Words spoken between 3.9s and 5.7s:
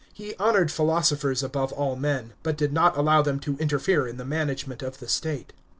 in the management of the state.